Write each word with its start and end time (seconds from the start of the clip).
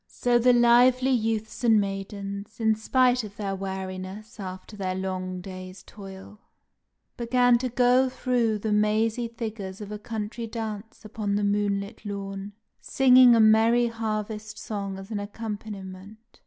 So 0.07 0.39
the 0.39 0.51
lively 0.51 1.11
youths 1.11 1.63
and 1.63 1.79
maidens, 1.79 2.59
in 2.59 2.73
spite 2.73 3.23
of 3.23 3.37
weariness 3.61 4.39
after 4.39 4.75
their 4.75 4.95
long 4.95 5.41
day's 5.41 5.83
toil, 5.83 6.39
began 7.17 7.59
to 7.59 7.69
go 7.69 8.09
through 8.09 8.57
the 8.57 8.71
mazy 8.71 9.27
figures 9.27 9.79
of 9.79 9.91
a 9.91 9.99
country 9.99 10.47
dance 10.47 11.05
upon 11.05 11.35
the 11.35 11.43
moonlit 11.43 12.03
lawn, 12.03 12.53
singing 12.79 13.35
a 13.35 13.39
merry 13.39 13.89
harvest 13.89 14.57
song 14.57 14.97
as 14.97 15.11
an 15.11 15.19
accompaniment. 15.19 16.39